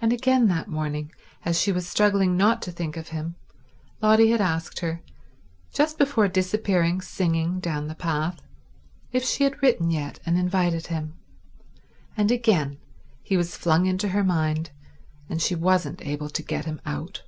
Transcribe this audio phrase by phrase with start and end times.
[0.00, 1.12] And again that morning,
[1.44, 3.36] as she was struggling not to think of him,
[4.02, 5.02] Lotty had asked her,
[5.72, 8.42] just before disappearing singing down the path,
[9.12, 11.16] if she had written yet and invited him,
[12.16, 12.78] and again
[13.22, 14.70] he was flung into her mind
[15.28, 17.22] and she wasn't able to get him out.